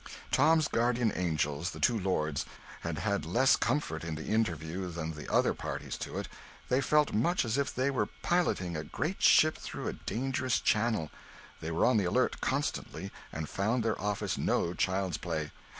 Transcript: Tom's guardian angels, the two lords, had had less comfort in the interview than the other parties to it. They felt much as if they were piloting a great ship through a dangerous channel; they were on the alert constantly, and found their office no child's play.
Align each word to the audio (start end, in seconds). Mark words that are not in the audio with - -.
Tom's 0.31 0.67
guardian 0.67 1.13
angels, 1.15 1.69
the 1.69 1.79
two 1.79 1.99
lords, 1.99 2.43
had 2.79 2.97
had 2.97 3.23
less 3.23 3.55
comfort 3.55 4.03
in 4.03 4.15
the 4.15 4.25
interview 4.29 4.89
than 4.89 5.11
the 5.11 5.31
other 5.31 5.53
parties 5.53 5.95
to 5.99 6.17
it. 6.17 6.27
They 6.69 6.81
felt 6.81 7.13
much 7.13 7.45
as 7.45 7.55
if 7.55 7.71
they 7.75 7.91
were 7.91 8.07
piloting 8.23 8.75
a 8.75 8.83
great 8.83 9.21
ship 9.21 9.55
through 9.59 9.87
a 9.87 9.93
dangerous 9.93 10.59
channel; 10.59 11.11
they 11.59 11.69
were 11.69 11.85
on 11.85 11.97
the 11.97 12.05
alert 12.05 12.41
constantly, 12.41 13.11
and 13.31 13.47
found 13.47 13.83
their 13.83 14.01
office 14.01 14.39
no 14.39 14.73
child's 14.73 15.17
play. 15.19 15.51